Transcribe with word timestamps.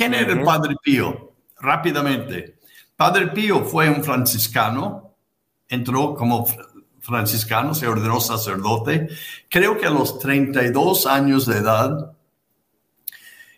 ¿Quién 0.00 0.14
era 0.14 0.32
el 0.32 0.42
Padre 0.44 0.76
Pío? 0.82 1.34
Rápidamente. 1.60 2.56
Padre 2.96 3.26
Pío 3.26 3.66
fue 3.66 3.90
un 3.90 4.02
franciscano, 4.02 5.14
entró 5.68 6.14
como 6.14 6.46
franciscano, 7.00 7.74
se 7.74 7.86
ordenó 7.86 8.18
sacerdote. 8.18 9.08
Creo 9.50 9.76
que 9.76 9.84
a 9.84 9.90
los 9.90 10.18
32 10.18 11.04
años 11.04 11.44
de 11.44 11.58
edad 11.58 12.16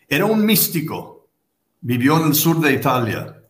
era 0.09 0.25
un 0.25 0.45
místico, 0.45 1.29
vivió 1.79 2.17
en 2.17 2.27
el 2.27 2.35
sur 2.35 2.59
de 2.59 2.73
Italia 2.73 3.41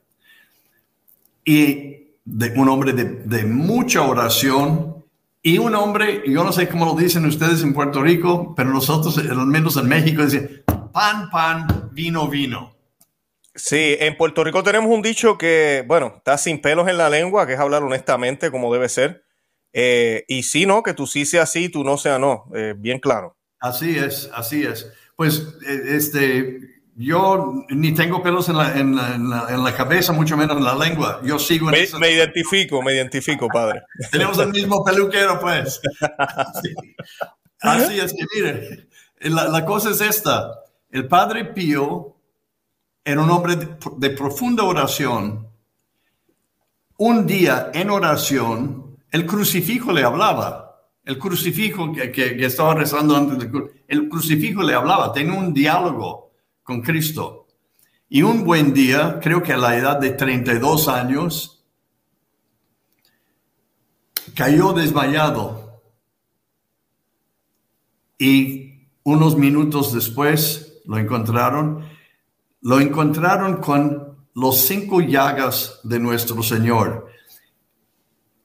y 1.44 2.12
de, 2.24 2.54
un 2.56 2.70
hombre 2.70 2.94
de, 2.94 3.06
de 3.06 3.44
mucha 3.44 4.04
oración 4.04 5.04
y 5.42 5.58
un 5.58 5.74
hombre, 5.74 6.22
yo 6.28 6.44
no 6.44 6.52
sé 6.52 6.70
cómo 6.70 6.86
lo 6.86 6.94
dicen 6.94 7.26
ustedes 7.26 7.64
en 7.64 7.74
Puerto 7.74 8.04
Rico, 8.04 8.54
pero 8.56 8.70
nosotros, 8.70 9.18
al 9.18 9.48
menos 9.48 9.78
en 9.78 9.88
México, 9.88 10.24
dicen 10.24 10.62
pan, 10.92 11.32
pan, 11.32 11.90
vino, 11.92 12.28
vino. 12.28 12.73
Sí, 13.56 13.98
en 14.00 14.18
Puerto 14.18 14.44
Rico 14.44 14.64
tenemos 14.64 14.90
un 14.90 15.02
dicho 15.02 15.38
que, 15.38 15.84
bueno, 15.88 16.14
está 16.18 16.38
sin 16.38 16.60
pelos 16.60 16.88
en 16.88 16.98
la 16.98 17.10
lengua, 17.10 17.46
que 17.46 17.54
es 17.54 17.60
hablar 17.60 17.84
honestamente 17.84 18.50
como 18.50 18.74
debe 18.74 18.90
ser. 18.90 19.26
Eh, 19.74 20.26
y 20.28 20.44
sí, 20.44 20.66
no, 20.66 20.82
que 20.82 20.94
tú 20.94 21.06
sí 21.06 21.26
sea 21.26 21.46
sí, 21.46 21.70
tú 21.70 21.84
no 21.84 21.98
sea 21.98 22.18
no, 22.18 22.46
eh, 22.56 22.74
bien 22.78 23.00
claro. 23.00 23.38
Así 23.60 23.98
es, 23.98 24.30
así 24.34 24.64
es. 24.64 24.92
Pues, 25.16 25.56
eh, 25.68 25.82
este, 25.90 26.60
yo 26.96 27.64
ni 27.70 27.94
tengo 27.94 28.24
pelos 28.24 28.50
en 28.50 28.58
la, 28.58 28.78
en, 28.78 28.96
la, 28.96 29.48
en, 29.50 29.64
la, 29.64 29.76
cabeza, 29.76 30.14
mucho 30.14 30.36
menos 30.36 30.58
en 30.58 30.64
la 30.64 30.76
lengua. 30.76 31.22
Yo 31.24 31.38
sigo 31.38 31.72
en 31.72 31.80
Me, 31.80 32.00
me 32.00 32.12
identifico, 32.12 32.82
me 32.82 32.94
identifico, 32.94 33.48
padre. 33.48 33.84
Tenemos 34.12 34.38
el 34.40 34.50
mismo 34.50 34.84
peluquero, 34.84 35.40
pues. 35.40 35.80
Así, 37.60 38.00
es 38.00 38.14
que, 38.14 38.26
mire, 38.36 38.88
la, 39.22 39.48
la, 39.48 39.64
cosa 39.64 39.92
es 39.92 40.02
esta. 40.02 40.52
El 40.92 41.08
padre 41.08 41.46
Pío 41.46 42.13
era 43.06 43.22
un 43.22 43.30
hombre 43.30 43.56
de, 43.98 44.10
profunda 44.12 44.64
oración. 44.64 45.48
Un 46.98 47.26
día 47.26 47.72
en 47.74 47.90
oración, 47.90 48.98
el 49.12 49.26
crucifijo 49.26 49.92
le 49.92 50.04
hablaba. 50.04 50.90
El 51.04 51.20
crucifijo 51.20 51.92
que, 51.92 52.12
que, 52.12 52.38
que 52.38 52.46
estaba 52.46 52.76
rezando 52.76 53.16
antes 53.18 53.38
del 53.38 53.52
el 53.88 54.08
crucifijo 54.08 54.64
le 54.64 54.74
hablaba, 54.74 55.12
tenía 55.12 55.38
un 55.38 55.54
diálogo 55.54 56.32
con 56.64 56.82
Cristo. 56.82 57.48
Y 58.08 58.22
un 58.22 58.44
buen 58.44 58.74
día, 58.74 59.20
creo 59.22 59.44
que 59.44 59.54
a 59.54 59.58
la 59.58 59.76
edad 59.76 60.00
de 60.00 60.12
32 60.12 60.88
años, 60.88 61.66
cayó 64.36 64.74
desmayado. 64.74 65.82
Y 68.18 68.88
unos 69.04 69.36
minutos 69.36 69.94
después 69.94 70.82
lo 70.86 70.98
encontraron. 70.98 71.86
Lo 72.64 72.80
encontraron 72.80 73.58
con 73.58 74.18
los 74.36 74.58
cinco 74.62 75.02
llagas 75.02 75.80
de 75.84 76.00
nuestro 76.00 76.42
Señor. 76.42 77.10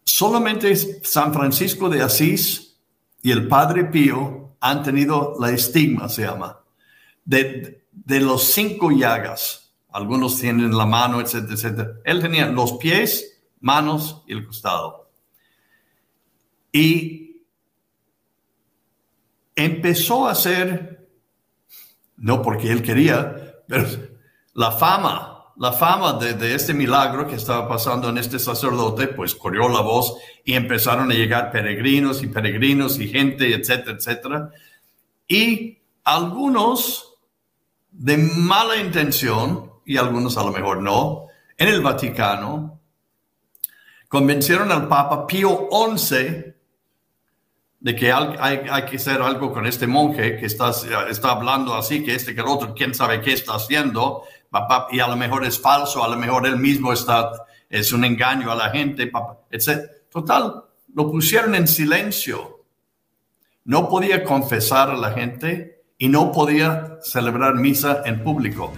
Solamente 0.04 0.74
San 1.04 1.32
Francisco 1.32 1.88
de 1.88 2.02
Asís 2.02 2.78
y 3.22 3.30
el 3.30 3.46
Padre 3.46 3.84
Pío 3.84 4.56
han 4.60 4.82
tenido 4.82 5.36
la 5.38 5.50
estigma, 5.50 6.08
se 6.08 6.22
llama, 6.22 6.60
de, 7.24 7.84
de 7.92 8.20
los 8.20 8.42
cinco 8.52 8.90
llagas. 8.90 9.72
Algunos 9.90 10.40
tienen 10.40 10.76
la 10.76 10.84
mano, 10.84 11.20
etcétera, 11.20 11.54
etcétera. 11.54 11.90
Él 12.04 12.20
tenía 12.20 12.46
los 12.48 12.72
pies, 12.72 13.40
manos 13.60 14.24
y 14.26 14.32
el 14.32 14.44
costado. 14.44 15.10
Y 16.72 17.42
empezó 19.54 20.26
a 20.26 20.32
hacer, 20.32 21.08
no 22.16 22.42
porque 22.42 22.70
él 22.70 22.82
quería, 22.82 23.48
pero 23.68 23.86
la 24.54 24.72
fama, 24.72 25.52
la 25.56 25.72
fama 25.72 26.14
de, 26.14 26.54
este 26.54 26.72
milagro 26.72 27.28
que 27.28 27.36
estaba 27.36 27.68
pasando 27.68 28.08
en 28.08 28.18
este 28.18 28.38
sacerdote, 28.38 29.08
pues 29.08 29.34
corrió 29.34 29.68
la 29.68 29.82
voz 29.82 30.16
y 30.44 30.54
empezaron 30.54 31.12
a 31.12 31.14
llegar 31.14 31.52
peregrinos 31.52 32.22
y 32.22 32.28
peregrinos 32.28 32.98
y 32.98 33.08
gente, 33.08 33.54
etcétera, 33.54 33.96
etcétera. 33.96 34.50
Y 35.28 35.78
algunos 36.02 37.14
de 37.90 38.16
mala 38.16 38.76
intención, 38.76 39.70
y 39.84 39.98
algunos 39.98 40.38
a 40.38 40.44
lo 40.44 40.52
mejor 40.52 40.82
no, 40.82 41.26
en 41.56 41.68
el 41.68 41.82
Vaticano, 41.82 42.80
convencieron 44.08 44.72
al 44.72 44.88
Papa 44.88 45.26
Pío 45.26 45.68
XI 45.70 46.54
de 47.80 47.94
que 47.94 48.12
hay, 48.12 48.84
que 48.88 48.96
hacer 48.96 49.22
algo 49.22 49.52
con 49.52 49.66
este 49.66 49.86
monje 49.86 50.36
que 50.36 50.46
está, 50.46 50.72
está 51.08 51.30
hablando 51.30 51.74
así, 51.74 52.02
que 52.02 52.14
este 52.14 52.34
que 52.34 52.40
el 52.40 52.48
otro, 52.48 52.74
quién 52.74 52.94
sabe 52.94 53.20
qué 53.20 53.32
está 53.32 53.54
haciendo, 53.54 54.24
y 54.90 55.00
a 55.00 55.06
lo 55.06 55.16
mejor 55.16 55.44
es 55.44 55.60
falso, 55.60 56.02
a 56.02 56.08
lo 56.08 56.16
mejor 56.16 56.46
él 56.46 56.56
mismo 56.56 56.92
está, 56.92 57.30
es 57.68 57.92
un 57.92 58.04
engaño 58.04 58.50
a 58.50 58.56
la 58.56 58.70
gente, 58.70 59.10
etc. 59.50 59.90
Total, 60.10 60.64
lo 60.94 61.10
pusieron 61.10 61.54
en 61.54 61.68
silencio. 61.68 62.64
No 63.64 63.88
podía 63.88 64.24
confesar 64.24 64.90
a 64.90 64.96
la 64.96 65.12
gente, 65.12 65.78
y 65.98 66.08
no 66.08 66.30
podía 66.30 66.98
celebrar 67.02 67.56
misa 67.56 68.02
en 68.04 68.22
público. 68.22 68.72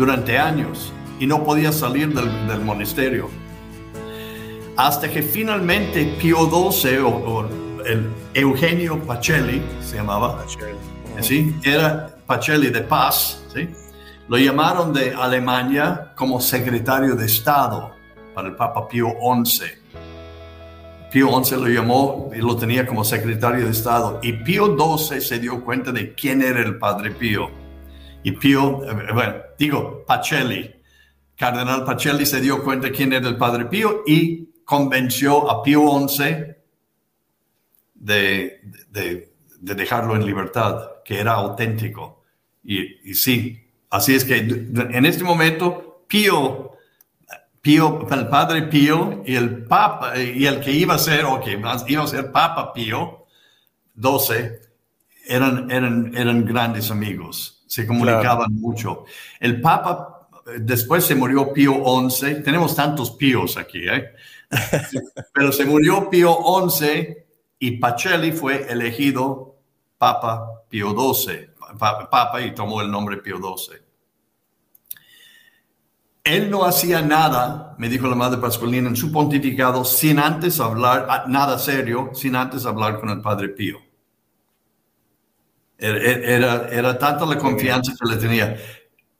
Durante 0.00 0.38
años 0.38 0.94
y 1.18 1.26
no 1.26 1.44
podía 1.44 1.72
salir 1.72 2.08
del, 2.14 2.60
monasterio. 2.62 3.28
Hasta 4.74 5.10
que 5.10 5.22
finalmente 5.22 6.16
Pío 6.18 6.48
XII 6.48 7.00
o, 7.00 7.46
el 7.84 8.10
Eugenio 8.32 8.98
Pacelli 9.00 9.62
se 9.82 9.96
llamaba, 9.96 10.42
¿sí? 11.20 11.54
era 11.62 12.16
Pacelli 12.26 12.70
de 12.70 12.80
Paz, 12.80 13.44
¿sí? 13.52 13.68
lo 14.26 14.38
llamaron 14.38 14.94
de 14.94 15.12
Alemania 15.14 16.12
como 16.16 16.40
secretario 16.40 17.14
de 17.14 17.26
Estado 17.26 17.90
para 18.34 18.48
el 18.48 18.56
Papa 18.56 18.88
Pío 18.88 19.08
XI. 19.44 19.64
Pío 21.12 21.44
XI 21.44 21.56
lo 21.56 21.68
llamó 21.68 22.30
y 22.34 22.38
lo 22.38 22.56
tenía 22.56 22.86
como 22.86 23.04
secretario 23.04 23.66
de 23.66 23.72
Estado. 23.72 24.18
Y 24.22 24.32
Pío 24.32 24.76
XII 24.78 25.20
se 25.20 25.38
dio 25.38 25.62
cuenta 25.62 25.92
de 25.92 26.14
quién 26.14 26.40
era 26.40 26.60
el 26.60 26.78
Padre 26.78 27.10
Pío. 27.10 27.59
Y 28.22 28.32
Pío, 28.32 28.84
eh, 28.84 29.12
bueno, 29.12 29.34
digo, 29.58 30.04
Pacelli, 30.06 30.74
Cardenal 31.36 31.84
Pacelli 31.84 32.26
se 32.26 32.40
dio 32.40 32.62
cuenta 32.62 32.90
quién 32.90 33.12
era 33.12 33.28
el 33.28 33.36
Padre 33.36 33.66
Pío 33.66 34.02
y 34.06 34.50
convenció 34.64 35.50
a 35.50 35.62
Pío 35.62 36.08
XI 36.08 36.24
de, 37.94 38.60
de, 38.90 39.32
de 39.60 39.74
dejarlo 39.74 40.16
en 40.16 40.26
libertad, 40.26 41.02
que 41.04 41.20
era 41.20 41.34
auténtico. 41.34 42.24
Y, 42.64 43.14
sí, 43.14 43.58
así 43.90 44.14
es 44.14 44.24
que 44.24 44.36
en 44.36 45.06
este 45.06 45.24
momento 45.24 46.04
Pío, 46.06 46.72
Pío, 47.60 48.06
el 48.10 48.28
padre 48.28 48.62
Pío 48.64 49.22
y 49.26 49.34
el 49.34 49.64
papa, 49.64 50.18
y 50.18 50.46
el 50.46 50.60
que 50.60 50.72
iba 50.72 50.94
a 50.94 50.98
ser, 50.98 51.24
o 51.24 51.40
que 51.40 51.52
iba 51.52 52.02
a 52.02 52.06
ser 52.06 52.32
Papa 52.32 52.72
Pío 52.72 53.26
12, 53.94 54.60
eran, 55.28 55.70
eran, 55.70 56.16
eran 56.16 56.44
grandes 56.44 56.90
amigos, 56.90 57.59
se 57.70 57.86
comunicaban 57.86 58.52
mucho. 58.54 59.04
El 59.38 59.60
Papa, 59.60 60.28
después 60.58 61.04
se 61.04 61.14
murió 61.14 61.52
Pío 61.52 61.76
11, 61.76 62.36
tenemos 62.36 62.74
tantos 62.74 63.12
Píos 63.12 63.56
aquí, 63.56 63.88
¿eh? 63.88 64.10
pero 65.32 65.52
se 65.52 65.64
murió 65.64 66.10
Pío 66.10 66.32
11 66.32 67.26
y 67.60 67.76
Pacelli 67.76 68.32
fue 68.32 68.66
elegido 68.68 69.54
Papa 69.96 70.64
Pío 70.68 70.92
12 70.92 71.50
papa 71.78 72.42
y 72.42 72.52
tomó 72.54 72.82
el 72.82 72.90
nombre 72.90 73.18
Pío 73.18 73.36
XII. 73.36 73.78
Él 76.24 76.50
no 76.50 76.64
hacía 76.64 77.00
nada, 77.00 77.76
me 77.78 77.88
dijo 77.88 78.08
la 78.08 78.16
madre 78.16 78.40
Pascualina, 78.40 78.88
en 78.88 78.96
su 78.96 79.12
pontificado 79.12 79.84
sin 79.84 80.18
antes 80.18 80.58
hablar, 80.58 81.06
ah, 81.08 81.24
nada 81.28 81.56
serio, 81.56 82.10
sin 82.14 82.34
antes 82.34 82.66
hablar 82.66 82.98
con 82.98 83.10
el 83.10 83.20
padre 83.20 83.50
Pío. 83.50 83.78
Era, 85.80 86.68
era, 86.68 86.98
tanta 86.98 87.24
la 87.24 87.38
confianza 87.38 87.92
que 87.98 88.08
le 88.08 88.16
tenía. 88.16 88.56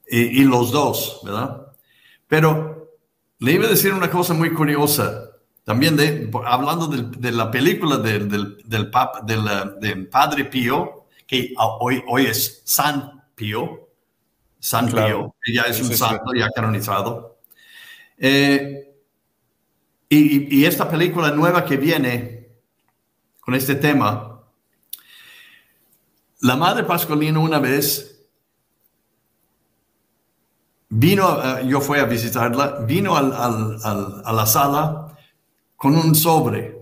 Y, 0.06 0.44
los 0.44 0.72
dos, 0.72 1.20
¿verdad? 1.24 1.68
Pero 2.28 2.96
le 3.38 3.52
iba 3.52 3.66
a 3.66 3.70
decir 3.70 3.94
una 3.94 4.10
cosa 4.10 4.34
muy 4.34 4.52
curiosa. 4.52 5.30
También 5.64 5.96
de, 5.96 6.30
hablando 6.44 6.88
de, 6.88 7.32
la 7.32 7.50
película 7.50 7.96
del, 7.96 8.28
del, 8.28 8.58
del, 8.64 8.90
del 9.80 10.08
Padre 10.08 10.44
Pío, 10.44 11.06
que 11.26 11.54
hoy, 11.78 12.02
hoy 12.08 12.26
es 12.26 12.62
San 12.64 13.22
Pío, 13.34 13.88
San 14.58 14.88
Pío, 14.88 15.34
ya 15.52 15.62
es 15.62 15.80
un 15.80 15.96
santo 15.96 16.34
ya 16.34 16.50
canonizado. 16.50 17.38
Eh, 18.18 18.90
y, 20.08 20.64
esta 20.64 20.90
película 20.90 21.30
nueva 21.30 21.64
que 21.64 21.76
viene 21.76 22.48
con 23.40 23.54
este 23.54 23.76
tema, 23.76 24.29
la 26.40 26.56
madre 26.56 26.84
Pascualina 26.84 27.38
una 27.38 27.58
vez 27.58 28.26
vino, 30.88 31.60
yo 31.62 31.80
fui 31.80 31.98
a 31.98 32.04
visitarla, 32.04 32.80
vino 32.86 33.16
a 33.16 34.32
la 34.32 34.46
sala 34.46 35.16
con 35.76 35.96
un 35.96 36.14
sobre. 36.14 36.78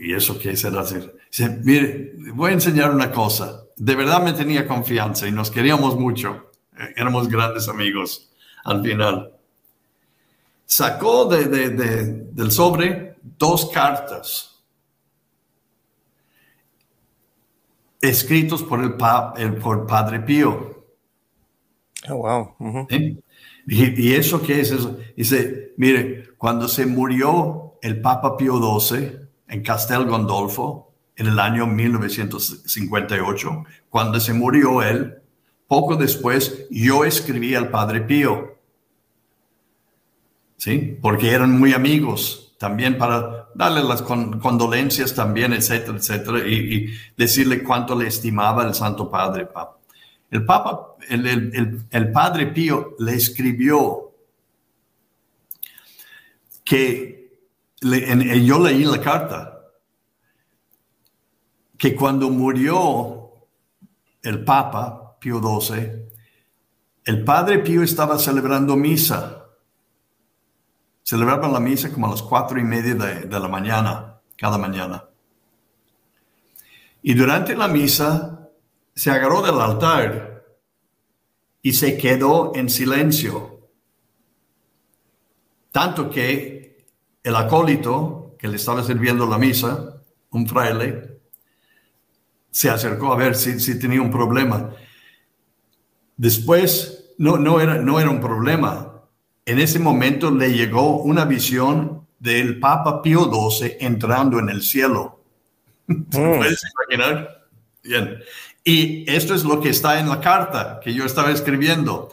¿Y 0.00 0.14
eso 0.14 0.38
qué 0.38 0.56
será? 0.56 0.82
Dice, 0.82 1.60
mire, 1.62 2.14
voy 2.34 2.50
a 2.50 2.54
enseñar 2.54 2.92
una 2.92 3.10
cosa. 3.12 3.64
De 3.76 3.94
verdad 3.94 4.22
me 4.22 4.32
tenía 4.32 4.66
confianza 4.66 5.28
y 5.28 5.32
nos 5.32 5.50
queríamos 5.50 5.96
mucho. 5.96 6.50
Éramos 6.96 7.28
grandes 7.28 7.68
amigos 7.68 8.30
al 8.64 8.82
final. 8.82 9.32
Sacó 10.66 11.26
del 11.26 12.50
sobre 12.50 13.16
dos 13.38 13.70
cartas 13.70 14.49
escritos 18.00 18.62
por 18.62 18.82
el, 18.82 19.54
por 19.56 19.86
Padre 19.86 20.20
Pío. 20.20 20.86
Oh, 22.08 22.16
wow. 22.16 22.86
y, 23.66 24.12
eso 24.12 24.40
qué 24.42 24.60
es 24.60 24.70
eso? 24.70 24.98
Dice, 25.16 25.72
mire, 25.76 26.30
cuando 26.38 26.66
se 26.66 26.86
murió 26.86 27.74
el 27.82 28.00
Papa 28.00 28.36
Pío 28.36 28.58
XII 28.80 29.18
en 29.48 29.62
Castel 29.62 30.06
Gondolfo 30.06 30.94
en 31.16 31.26
el 31.26 31.38
año 31.38 31.66
1958, 31.66 33.64
cuando 33.90 34.18
se 34.18 34.32
murió 34.32 34.82
él, 34.82 35.18
poco 35.66 35.96
después 35.96 36.66
yo 36.70 37.04
escribí 37.04 37.54
al 37.54 37.68
Padre 37.70 38.00
Pío. 38.00 38.56
¿Sí? 40.56 40.98
Porque 41.00 41.30
eran 41.30 41.58
muy 41.58 41.72
amigos 41.72 42.54
también 42.58 42.98
para 42.98 43.39
darle 43.54 43.82
las 43.82 44.02
condolencias 44.02 45.14
también, 45.14 45.52
etcétera, 45.52 45.98
etcétera, 45.98 46.38
y, 46.46 46.94
decirle 47.16 47.62
cuánto 47.62 47.94
le 47.94 48.06
estimaba 48.06 48.64
el 48.64 48.74
Santo 48.74 49.10
Padre. 49.10 49.48
El 50.30 50.44
Papa, 50.44 50.96
el, 51.08 52.12
Padre 52.12 52.46
Pío 52.46 52.94
le 52.98 53.14
escribió 53.14 54.12
que, 56.64 57.38
yo 57.80 58.58
leí 58.58 58.84
la 58.84 59.00
carta, 59.00 59.60
que 61.76 61.94
cuando 61.96 62.30
murió 62.30 63.32
el 64.22 64.44
Papa 64.44 65.16
Pío 65.18 65.40
XII, 65.40 66.10
el 67.04 67.24
Padre 67.24 67.58
Pío 67.60 67.82
estaba 67.82 68.18
celebrando 68.18 68.76
misa 68.76 69.39
Celebraban 71.10 71.52
la 71.52 71.58
misa 71.58 71.90
como 71.90 72.06
a 72.06 72.10
las 72.10 72.22
cuatro 72.22 72.60
y 72.60 72.62
media 72.62 72.94
de, 72.94 73.40
la 73.40 73.48
mañana, 73.48 74.20
cada 74.36 74.56
mañana. 74.58 75.06
Y 77.02 77.14
durante 77.14 77.56
la 77.56 77.66
misa 77.66 78.48
se 78.94 79.10
agarró 79.10 79.42
del 79.42 79.60
altar 79.60 80.44
y 81.62 81.72
se 81.72 81.98
quedó 81.98 82.52
en 82.54 82.70
silencio. 82.70 83.70
Tanto 85.72 86.08
que 86.08 86.86
el 87.24 87.34
acólito 87.34 88.36
que 88.38 88.46
le 88.46 88.54
estaba 88.54 88.84
sirviendo 88.84 89.26
la 89.26 89.36
misa, 89.36 90.00
un 90.30 90.46
fraile, 90.46 91.22
se 92.52 92.70
acercó 92.70 93.12
a 93.12 93.16
ver 93.16 93.34
si, 93.34 93.58
si 93.58 93.80
tenía 93.80 94.00
un 94.00 94.12
problema. 94.12 94.70
Después, 96.16 97.14
no, 97.18 97.36
no, 97.36 97.60
era, 97.60 97.78
no 97.78 97.98
era 97.98 98.10
un 98.10 98.20
problema 98.20 98.89
en 99.50 99.58
ese 99.58 99.80
momento 99.80 100.30
le 100.30 100.52
llegó 100.52 101.02
una 101.02 101.24
visión 101.24 102.06
del 102.20 102.60
Papa 102.60 103.02
Pío 103.02 103.24
XII 103.24 103.78
entrando 103.80 104.38
en 104.38 104.48
el 104.48 104.62
cielo. 104.62 105.24
¿Te 105.86 105.94
mm. 106.20 106.36
puedes 106.36 106.62
imaginar? 106.72 107.48
Bien. 107.82 108.22
Y 108.62 109.10
esto 109.10 109.34
es 109.34 109.42
lo 109.42 109.60
que 109.60 109.70
está 109.70 109.98
en 109.98 110.08
la 110.08 110.20
carta 110.20 110.78
que 110.80 110.94
yo 110.94 111.04
estaba 111.04 111.32
escribiendo. 111.32 112.12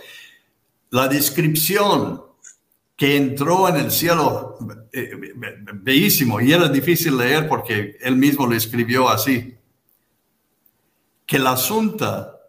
La 0.90 1.08
descripción 1.08 2.24
que 2.96 3.18
entró 3.18 3.70
en 3.70 3.76
el 3.76 3.92
cielo, 3.92 4.58
eh, 4.92 5.12
bellísimo, 5.76 6.42
y 6.42 6.54
era 6.54 6.68
difícil 6.70 7.18
leer 7.18 7.48
porque 7.48 7.98
él 8.02 8.16
mismo 8.16 8.48
lo 8.48 8.56
escribió 8.56 9.10
así. 9.10 9.56
Que 11.28 11.38
la 11.38 11.52
Asunta, 11.52 12.40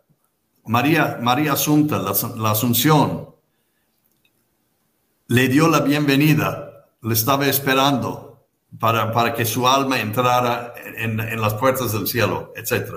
María, 0.65 1.19
María 1.21 1.53
Asunta, 1.53 1.99
la 1.99 2.51
Asunción, 2.53 3.29
le 5.29 5.49
dio 5.49 5.69
la 5.69 5.81
bienvenida, 5.81 6.87
le 7.03 7.13
estaba 7.13 7.47
esperando 7.47 8.47
para, 8.81 9.13
para 9.13 9.35
que 9.35 9.45
su 9.45 9.69
alma 9.69 10.01
entrara 10.01 10.75
en, 10.97 11.21
en, 11.21 11.41
las 11.41 11.55
puertas 11.55 11.93
del 11.93 12.07
cielo, 12.07 12.53
etc. 12.57 12.95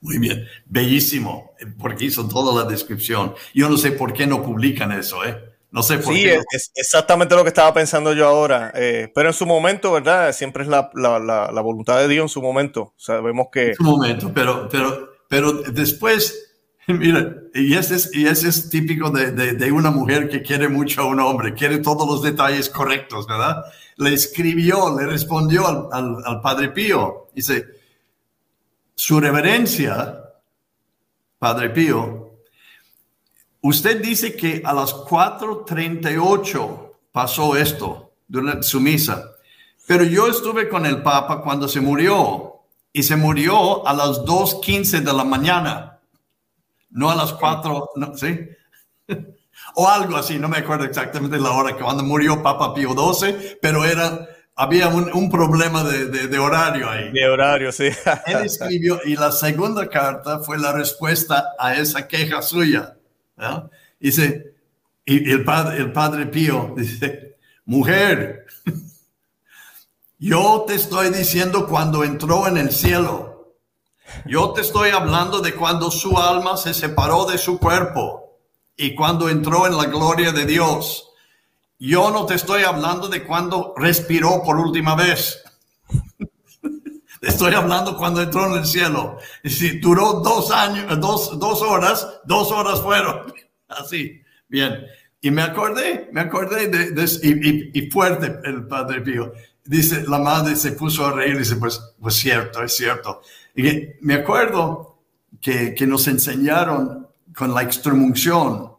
Muy 0.00 0.18
bien, 0.18 0.46
bellísimo, 0.66 1.54
porque 1.78 2.04
hizo 2.04 2.28
toda 2.28 2.62
la 2.62 2.70
descripción. 2.70 3.34
Yo 3.52 3.68
no 3.68 3.76
sé 3.76 3.90
por 3.92 4.12
qué 4.12 4.28
no 4.28 4.42
publican 4.42 4.92
eso, 4.92 5.24
¿eh? 5.24 5.44
No 5.70 5.82
sé 5.82 5.98
por 5.98 6.14
sí, 6.14 6.22
qué. 6.22 6.40
es 6.52 6.70
exactamente 6.76 7.34
lo 7.34 7.42
que 7.42 7.48
estaba 7.48 7.74
pensando 7.74 8.12
yo 8.14 8.26
ahora. 8.26 8.72
Eh, 8.74 9.10
pero 9.14 9.28
en 9.28 9.34
su 9.34 9.44
momento, 9.44 9.92
¿verdad? 9.92 10.32
Siempre 10.32 10.62
es 10.62 10.68
la, 10.68 10.88
la, 10.94 11.18
la, 11.18 11.60
voluntad 11.60 11.98
de 11.98 12.08
Dios 12.08 12.22
en 12.24 12.28
su 12.28 12.40
momento. 12.40 12.94
Sabemos 12.96 13.48
que. 13.52 13.70
En 13.70 13.74
su 13.74 13.82
momento, 13.82 14.30
pero, 14.32 14.68
pero, 14.70 15.10
pero 15.28 15.52
después 15.52 16.47
Mira, 16.98 17.36
y 17.52 17.74
ese 17.74 17.96
es, 17.96 18.10
y 18.14 18.26
ese 18.26 18.48
es 18.48 18.70
típico 18.70 19.10
de, 19.10 19.32
de, 19.32 19.72
una 19.72 19.90
mujer 19.90 20.26
que 20.30 20.40
quiere 20.40 20.68
mucho 20.68 21.02
a 21.02 21.04
un 21.04 21.20
hombre, 21.20 21.52
quiere 21.52 21.78
todos 21.78 22.08
los 22.08 22.22
detalles 22.22 22.70
correctos, 22.70 23.26
¿verdad? 23.26 23.62
Le 23.96 24.14
escribió, 24.14 24.98
le 24.98 25.04
respondió 25.06 25.66
al, 25.66 25.88
al, 25.92 26.16
al 26.24 26.40
Padre 26.40 26.70
Pío. 26.70 27.28
Dice, 27.34 27.66
su 28.94 29.20
reverencia, 29.20 30.18
Padre 31.38 31.68
Pío, 31.68 32.38
usted 33.60 34.00
dice 34.00 34.34
que 34.34 34.62
a 34.64 34.72
las 34.72 34.94
4.38 34.94 36.92
pasó 37.12 37.54
esto 37.54 38.12
durante 38.26 38.62
su 38.62 38.80
misa, 38.80 39.32
pero 39.86 40.04
yo 40.04 40.26
estuve 40.26 40.70
con 40.70 40.86
el 40.86 41.02
Papa 41.02 41.42
cuando 41.42 41.68
se 41.68 41.82
murió 41.82 42.62
y 42.94 43.02
se 43.02 43.16
murió 43.16 43.86
a 43.86 43.92
las 43.92 44.20
2.15 44.22 45.02
de 45.02 45.12
la 45.12 45.24
mañana 45.24 45.97
no 46.90 47.10
a 47.10 47.14
las 47.14 47.32
cuatro, 47.32 47.90
¿sí? 48.14 48.48
o 49.74 49.88
algo 49.88 50.16
así, 50.16 50.38
no 50.38 50.48
me 50.48 50.58
acuerdo 50.58 50.84
exactamente 50.84 51.38
la 51.38 51.50
hora 51.50 51.76
que 51.76 51.82
cuando 51.82 52.02
murió 52.02 52.42
Papa 52.42 52.74
Pío 52.74 52.90
XII, 52.90 53.58
pero 53.60 53.84
era, 53.84 54.28
había 54.54 54.88
un, 54.88 55.30
problema 55.30 55.84
de, 55.84 56.38
horario 56.38 56.90
ahí. 56.90 57.12
De 57.12 57.28
horario, 57.28 57.72
sí. 57.72 57.90
Él 58.26 58.44
escribió, 58.44 59.00
y 59.04 59.16
la 59.16 59.32
segunda 59.32 59.88
carta 59.88 60.40
fue 60.40 60.58
la 60.58 60.72
respuesta 60.72 61.54
a 61.58 61.74
esa 61.74 62.06
queja 62.08 62.42
suya. 62.42 62.96
Dice, 64.00 64.54
y 65.04 65.30
el 65.30 65.44
padre, 65.44 65.78
el 65.78 65.92
padre 65.92 66.26
Pío 66.26 66.74
dice, 66.76 67.36
mujer, 67.64 68.46
yo 70.18 70.64
te 70.66 70.74
estoy 70.74 71.10
diciendo 71.10 71.66
cuando 71.66 72.04
entró 72.04 72.46
en 72.48 72.58
el 72.58 72.72
cielo 72.72 73.37
yo 74.26 74.52
te 74.52 74.60
estoy 74.60 74.90
hablando 74.90 75.40
de 75.40 75.54
cuando 75.54 75.90
su 75.90 76.18
alma 76.18 76.56
se 76.56 76.74
separó 76.74 77.26
de 77.26 77.38
su 77.38 77.58
cuerpo 77.58 78.38
y 78.76 78.94
cuando 78.94 79.28
entró 79.28 79.66
en 79.66 79.76
la 79.76 79.86
gloria 79.86 80.32
de 80.32 80.46
Dios. 80.46 81.10
Yo 81.78 82.10
no 82.10 82.26
te 82.26 82.34
estoy 82.34 82.62
hablando 82.64 83.08
de 83.08 83.24
cuando 83.24 83.74
respiró 83.76 84.42
por 84.42 84.56
última 84.56 84.94
vez. 84.94 85.42
Estoy 87.20 87.54
hablando 87.54 87.96
cuando 87.96 88.22
entró 88.22 88.46
en 88.46 88.60
el 88.60 88.66
cielo. 88.66 89.18
Y 89.42 89.50
si 89.50 89.78
duró 89.78 90.20
dos 90.24 90.50
años, 90.50 90.98
dos, 91.00 91.38
dos 91.38 91.62
horas, 91.62 92.20
dos 92.24 92.50
horas 92.52 92.80
fueron. 92.80 93.32
Así. 93.68 94.22
Bien. 94.48 94.86
Y 95.20 95.30
me 95.32 95.42
acordé, 95.42 96.08
me 96.12 96.20
acordé 96.20 96.68
de, 96.68 97.04
y, 97.22 97.78
y, 97.78 97.90
fuerte 97.90 98.38
el 98.44 98.68
Padre 98.68 99.00
Pío. 99.00 99.32
Dice, 99.64 100.04
la 100.06 100.18
madre 100.18 100.54
se 100.54 100.72
puso 100.72 101.06
a 101.06 101.12
reír 101.12 101.34
y 101.34 101.38
dice, 101.38 101.56
pues, 101.56 101.80
pues 102.00 102.14
cierto, 102.14 102.62
es 102.62 102.76
cierto. 102.76 103.20
Y 103.58 103.96
me 104.02 104.14
acuerdo 104.14 105.00
que, 105.40 105.74
nos 105.84 106.06
enseñaron 106.06 107.08
con 107.34 107.52
la 107.52 107.64
extremunción, 107.64 108.72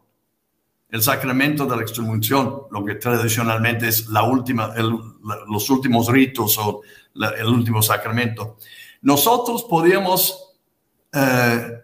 el 0.89 1.01
sacramento 1.01 1.65
de 1.65 1.75
la 1.75 1.81
extremunción, 1.81 2.61
lo 2.71 2.85
que 2.85 2.95
tradicionalmente 2.95 3.89
es 3.89 4.07
la 4.07 4.23
última, 4.23 4.73
los 5.49 5.69
últimos 5.69 6.07
ritos 6.07 6.57
o 6.59 6.81
el 7.13 7.47
último 7.47 7.81
sacramento. 7.81 8.55
Nosotros 9.01 9.65
podíamos 9.65 10.55
eh, 11.11 11.83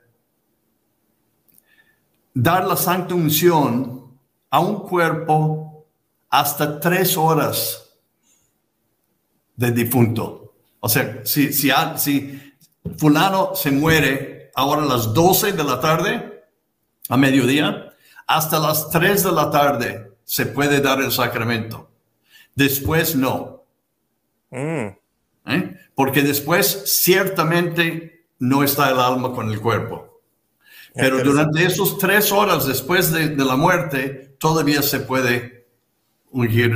dar 2.34 2.66
la 2.66 2.78
santa 2.78 3.14
unción 3.14 4.18
a 4.50 4.62
un 4.62 4.88
cuerpo 4.88 5.86
hasta 6.30 6.80
tres 6.80 7.18
horas 7.18 7.94
de 9.58 9.74
difunto. 9.74 10.54
O 10.80 10.88
sea, 10.88 11.26
si, 11.26 11.52
si, 11.52 11.72
si, 11.98 12.55
fulano 12.98 13.56
se 13.56 13.72
muere 13.72 14.52
ahora 14.56 14.84
a 14.84 14.86
las 14.86 15.14
12 15.14 15.54
de 15.54 15.64
la 15.64 15.80
tarde, 15.80 16.44
a 17.10 17.18
mediodía, 17.18 17.94
hasta 18.28 18.60
las 18.60 18.90
3 18.90 19.24
de 19.24 19.32
la 19.32 19.52
tarde 19.52 20.12
se 20.24 20.46
puede 20.46 20.82
dar 20.82 21.02
el 21.02 21.12
sacramento. 21.12 21.92
Después 22.56 23.16
no. 23.16 23.64
Mm. 24.50 24.88
¿Eh? 25.48 25.78
Porque 25.94 26.22
después 26.22 26.84
ciertamente 26.86 28.28
no 28.40 28.64
está 28.64 28.90
el 28.90 29.00
alma 29.00 29.32
con 29.34 29.52
el 29.52 29.60
cuerpo. 29.60 30.22
Pero 30.96 31.22
durante 31.22 31.66
esos 31.66 31.98
tres 31.98 32.32
horas 32.32 32.66
después 32.66 33.12
de, 33.12 33.36
la 33.36 33.58
muerte, 33.58 34.36
todavía 34.40 34.82
se 34.82 35.02
puede 35.02 35.68
ungir 36.32 36.72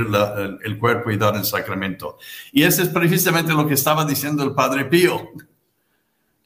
el, 0.62 0.78
cuerpo 0.78 1.10
y 1.10 1.16
dar 1.16 1.36
el 1.36 1.44
sacramento. 1.44 2.18
Y 2.52 2.64
eso 2.64 2.82
es 2.82 2.88
precisamente 2.90 3.52
lo 3.52 3.66
que 3.66 3.74
estaba 3.74 4.04
diciendo 4.04 4.44
el 4.44 4.52
Padre 4.52 4.84
Pío. 4.84 5.30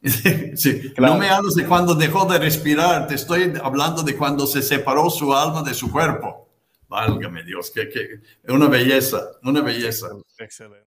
No 0.99 1.17
me 1.17 1.29
hables 1.31 1.55
de 1.55 1.67
cuando 1.67 1.95
dejó 1.95 2.27
de 2.27 2.39
respirar, 2.39 3.07
te 3.07 3.15
estoy 3.15 3.55
hablando 3.63 4.03
de 4.03 4.17
cuando 4.17 4.47
se 4.47 4.61
separó 4.61 5.09
su 5.09 5.35
alma 5.35 5.63
de 5.63 5.73
su 5.73 5.91
cuerpo. 5.91 6.49
Válgame 6.89 7.43
Dios, 7.43 7.71
que, 7.71 7.89
que 7.89 8.21
una 8.53 8.69
belleza, 8.69 9.31
una 9.43 9.63
belleza. 9.63 10.09
Excelente. 10.39 10.94